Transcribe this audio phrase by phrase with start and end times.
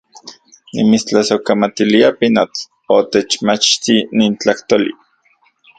[0.73, 2.63] ¡Nimitstlasojkamatilia, pinotl,
[2.97, 4.91] otechmachti nin tlajtoli!